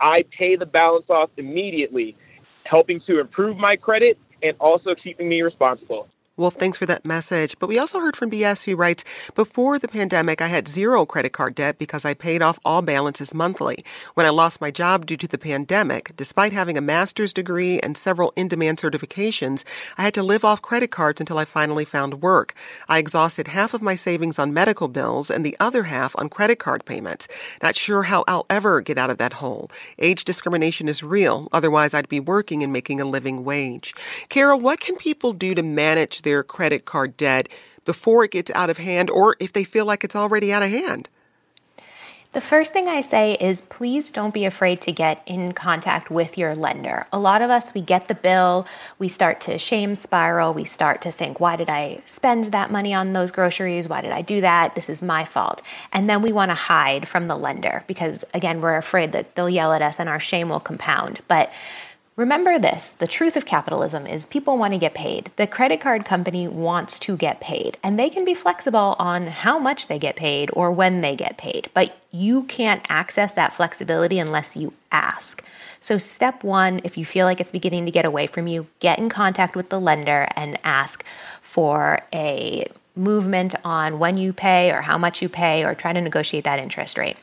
[0.00, 2.16] I pay the balance off immediately,
[2.64, 6.08] helping to improve my credit and also keeping me responsible.
[6.38, 7.58] Wolf, thanks for that message.
[7.58, 11.32] But we also heard from BS who writes Before the pandemic, I had zero credit
[11.32, 13.84] card debt because I paid off all balances monthly.
[14.14, 17.96] When I lost my job due to the pandemic, despite having a master's degree and
[17.96, 19.64] several in demand certifications,
[19.96, 22.54] I had to live off credit cards until I finally found work.
[22.88, 26.60] I exhausted half of my savings on medical bills and the other half on credit
[26.60, 27.26] card payments.
[27.64, 29.72] Not sure how I'll ever get out of that hole.
[29.98, 33.92] Age discrimination is real, otherwise, I'd be working and making a living wage.
[34.28, 37.48] Kara, what can people do to manage their credit card debt
[37.86, 40.68] before it gets out of hand or if they feel like it's already out of
[40.68, 41.08] hand?
[42.34, 46.36] The first thing I say is please don't be afraid to get in contact with
[46.36, 47.06] your lender.
[47.10, 48.66] A lot of us, we get the bill,
[48.98, 52.92] we start to shame spiral, we start to think, why did I spend that money
[52.92, 53.88] on those groceries?
[53.88, 54.74] Why did I do that?
[54.74, 55.62] This is my fault.
[55.90, 59.48] And then we want to hide from the lender because, again, we're afraid that they'll
[59.48, 61.20] yell at us and our shame will compound.
[61.28, 61.50] But
[62.18, 65.30] Remember this the truth of capitalism is people want to get paid.
[65.36, 69.56] The credit card company wants to get paid, and they can be flexible on how
[69.56, 74.18] much they get paid or when they get paid, but you can't access that flexibility
[74.18, 75.44] unless you ask.
[75.80, 78.98] So, step one, if you feel like it's beginning to get away from you, get
[78.98, 81.04] in contact with the lender and ask
[81.40, 82.66] for a
[82.96, 86.58] movement on when you pay or how much you pay or try to negotiate that
[86.58, 87.20] interest rate.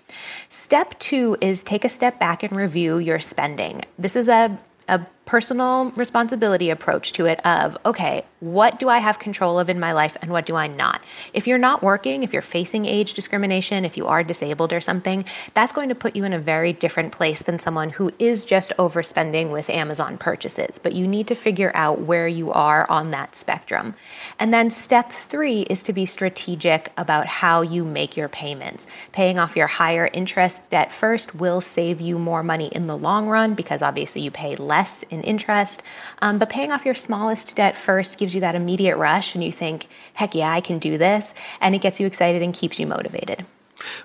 [0.48, 3.84] Step two is take a step back and review your spending.
[4.00, 9.20] This is a a personal responsibility approach to it of okay what do i have
[9.20, 11.02] control of in my life and what do i not?
[11.34, 15.26] If you're not working if you're facing age discrimination if you are disabled or something
[15.54, 18.72] that's going to put you in a very different place than someone who is just
[18.78, 20.80] overspending with amazon purchases.
[20.80, 23.96] But you need to figure out where you are on that spectrum.
[24.40, 28.88] And then step three is to be strategic about how you make your payments.
[29.12, 33.28] Paying off your higher interest debt first will save you more money in the long
[33.28, 35.84] run because obviously you pay less in interest.
[36.22, 39.52] Um, but paying off your smallest debt first gives you that immediate rush, and you
[39.52, 41.34] think, heck yeah, I can do this.
[41.62, 43.46] And it gets you excited and keeps you motivated.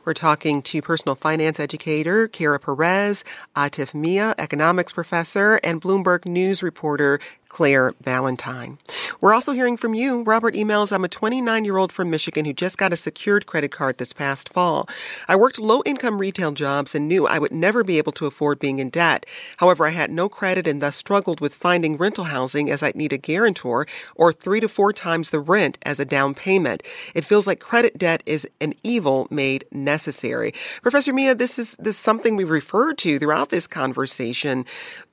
[0.05, 3.25] We're talking to personal finance educator Kara Perez,
[3.57, 7.21] Atif Mian, economics professor, and Bloomberg News reporter
[7.51, 8.79] Claire Ballentine.
[9.21, 10.23] We're also hearing from you.
[10.23, 13.71] Robert emails, I'm a 29 year old from Michigan who just got a secured credit
[13.71, 14.89] card this past fall.
[15.29, 18.61] I worked low income retail jobs and knew I would never be able to afford
[18.61, 19.27] being in debt.
[19.59, 23.13] However, I had no credit and thus struggled with finding rental housing as I'd need
[23.13, 26.83] a guarantor or three to four times the rent as a down payment.
[27.15, 30.55] It feels like credit debt is an evil made necessary.
[30.83, 34.65] Professor Mian, this is this is something we referred to throughout this conversation.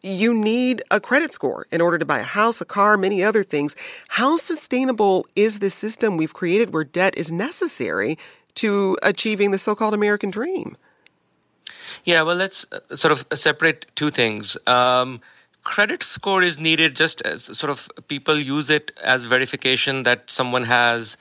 [0.02, 3.44] You need a credit score in order to buy a house, a car, many other
[3.44, 3.76] things.
[4.10, 8.18] How sustainable is this system we've created where debt is necessary
[8.56, 10.78] to achieving the so-called American dream?
[12.06, 14.58] Yeah, well, let's uh, sort of separate two things.
[14.68, 15.22] Um,
[15.64, 20.64] credit score is needed just as sort of people use it as verification that someone
[20.64, 21.18] has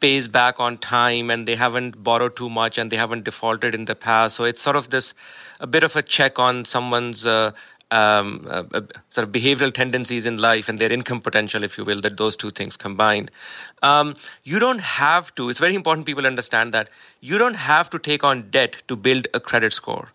[0.00, 3.86] pays back on time and they haven't borrowed too much and they haven't defaulted in
[3.86, 4.36] the past.
[4.36, 5.14] So it's sort of this
[5.60, 7.52] a bit of a check on someone's uh,
[7.90, 8.62] um, uh,
[9.08, 12.36] sort of behavioral tendencies in life and their income potential, if you will, that those
[12.36, 13.30] two things combined.
[13.82, 17.98] Um, you don't have to, it's very important people understand that you don't have to
[17.98, 20.10] take on debt to build a credit score.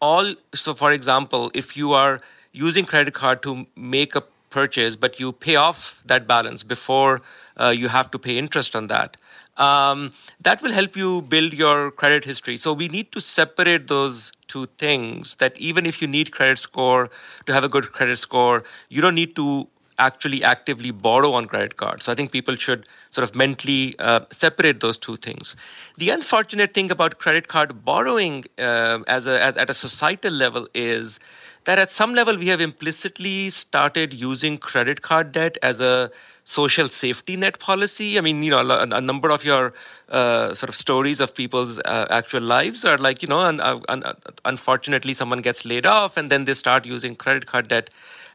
[0.00, 2.18] All, so for example, if you are
[2.52, 7.22] using credit card to make a purchase, but you pay off that balance before
[7.58, 9.16] uh, you have to pay interest on that.
[9.62, 12.56] Um, that will help you build your credit history.
[12.56, 15.36] So we need to separate those two things.
[15.42, 17.10] That even if you need credit score
[17.46, 21.76] to have a good credit score, you don't need to actually actively borrow on credit
[21.76, 22.04] cards.
[22.04, 25.54] So I think people should sort of mentally uh, separate those two things.
[25.98, 30.66] The unfortunate thing about credit card borrowing uh, as, a, as at a societal level
[30.74, 31.20] is
[31.64, 36.10] that at some level we have implicitly started using credit card debt as a
[36.44, 38.18] social safety net policy.
[38.18, 39.72] I mean, you know, a, a number of your
[40.08, 43.78] uh, sort of stories of people's uh, actual lives are like, you know, un, uh,
[43.88, 44.02] un,
[44.44, 47.90] unfortunately someone gets laid off and then they start using credit card debt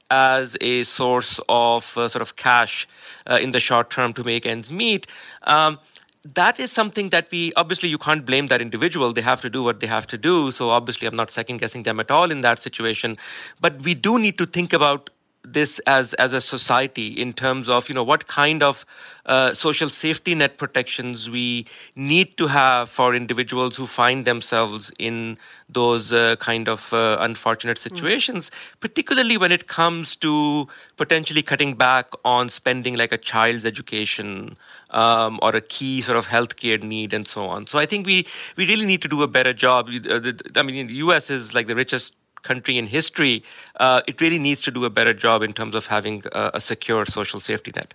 [0.10, 2.88] as a source of uh, sort of cash
[3.30, 5.06] uh, in the short term to make ends meet.
[5.44, 5.80] Um,
[6.24, 9.14] that is something that we obviously you can't blame that individual.
[9.14, 10.52] They have to do what they have to do.
[10.52, 13.16] So obviously i'm not second guessing them at all in that situation.
[13.62, 15.10] But we do need to think about
[15.54, 18.86] this as as a society in terms of you know what kind of
[19.26, 25.38] uh, social safety net protections we need to have for individuals who find themselves in
[25.70, 27.90] those uh, kind of uh, unfortunate hmm.
[27.90, 28.80] situations, mm.
[28.80, 34.56] particularly when it comes to potentially cutting back on spending like a child's education
[34.92, 37.68] um, or a key sort of healthcare need and so on.
[37.68, 38.26] So I think we
[38.56, 39.90] we really need to do a better job.
[40.10, 41.30] Uh, I mean, the U.S.
[41.30, 43.44] is like the richest country in history,
[43.80, 46.60] uh, it really needs to do a better job in terms of having a, a
[46.60, 47.94] secure social safety net.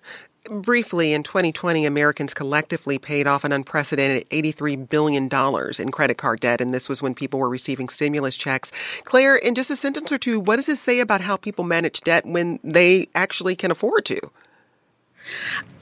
[0.51, 5.29] Briefly, in 2020, Americans collectively paid off an unprecedented $83 billion
[5.79, 8.73] in credit card debt, and this was when people were receiving stimulus checks.
[9.05, 12.01] Claire, in just a sentence or two, what does this say about how people manage
[12.01, 14.19] debt when they actually can afford to?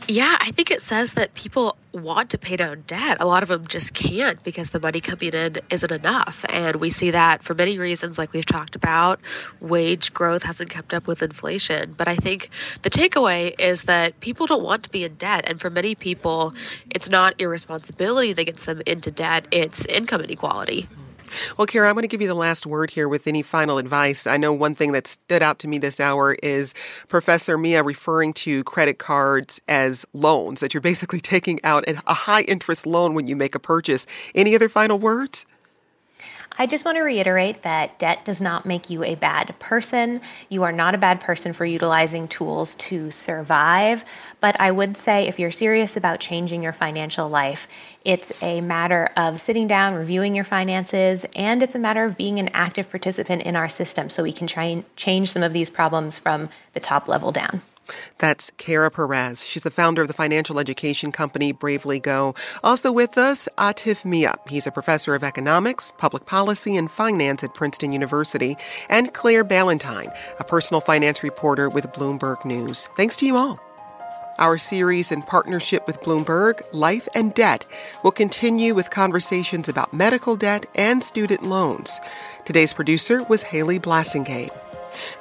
[0.08, 3.18] Yeah, I think it says that people want to pay down debt.
[3.20, 6.44] A lot of them just can't because the money coming in isn't enough.
[6.48, 9.20] And we see that for many reasons, like we've talked about.
[9.60, 11.94] Wage growth hasn't kept up with inflation.
[11.96, 12.50] But I think
[12.82, 15.44] the takeaway is that people don't want to be in debt.
[15.46, 16.54] And for many people,
[16.90, 20.88] it's not irresponsibility that gets them into debt, it's income inequality.
[21.56, 24.26] Well, Kara, I'm going to give you the last word here with any final advice.
[24.26, 26.74] I know one thing that stood out to me this hour is
[27.08, 32.42] Professor Mian referring to credit cards as loans, that you're basically taking out a high
[32.42, 34.06] interest loan when you make a purchase.
[34.34, 35.46] Any other final words?
[36.60, 40.20] I just want to reiterate that debt does not make you a bad person.
[40.50, 44.04] You are not a bad person for utilizing tools to survive.
[44.40, 47.66] But I would say if you're serious about changing your financial life,
[48.04, 52.38] it's a matter of sitting down, reviewing your finances, and it's a matter of being
[52.38, 55.70] an active participant in our system so we can try and change some of these
[55.70, 57.62] problems from the top level down.
[58.18, 59.44] That's Kara Perez.
[59.44, 62.34] She's the founder of the financial education company Bravely Go.
[62.62, 64.36] Also with us, Atif Mian.
[64.48, 68.56] He's a professor of economics, public policy, and finance at Princeton University.
[68.88, 72.88] And Claire Ballentine, a personal finance reporter with Bloomberg News.
[72.96, 73.60] Thanks to you all.
[74.38, 77.66] Our series in partnership with Bloomberg, Life and Debt,
[78.02, 82.00] will continue with conversations about medical debt and student loans.
[82.46, 84.50] Today's producer was Haley Blassingame.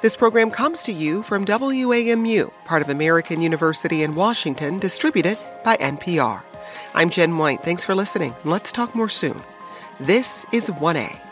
[0.00, 5.76] This program comes to you from WAMU, part of American University in Washington, distributed by
[5.76, 6.42] NPR.
[6.94, 7.62] I'm Jen White.
[7.62, 8.34] Thanks for listening.
[8.44, 9.40] Let's talk more soon.
[9.98, 11.29] This is 1A.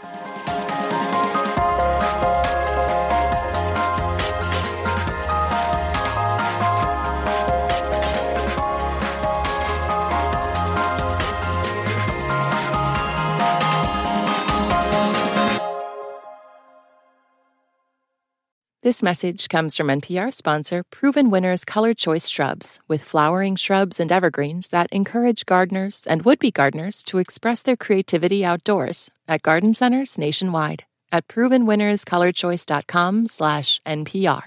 [18.88, 24.10] This message comes from NPR sponsor Proven Winners Color Choice Shrubs, with flowering shrubs and
[24.10, 29.74] evergreens that encourage gardeners and would be gardeners to express their creativity outdoors at garden
[29.74, 34.44] centers nationwide at provenwinnerscolorchoice.com slash NPR.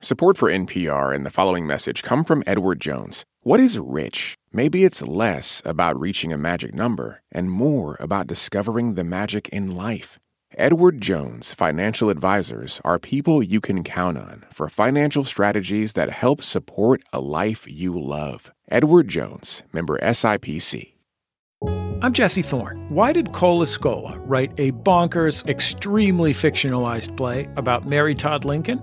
[0.00, 3.24] Support for NPR and the following message come from Edward Jones.
[3.40, 4.36] What is rich?
[4.52, 9.74] Maybe it's less about reaching a magic number and more about discovering the magic in
[9.74, 10.19] life.
[10.60, 16.42] Edward Jones Financial Advisors are people you can count on for financial strategies that help
[16.42, 18.52] support a life you love.
[18.70, 20.92] Edward Jones, member SIPC.
[22.02, 22.84] I'm Jesse Thorn.
[22.90, 28.82] Why did Cole Escola write a bonkers, extremely fictionalized play about Mary Todd Lincoln?